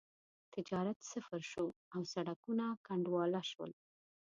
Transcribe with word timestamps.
تجارت 0.53 0.97
صفر 1.11 1.41
شو 1.51 1.65
او 1.93 1.99
سړکونه 2.13 2.65
کنډواله 2.85 3.41
شول. 3.51 3.71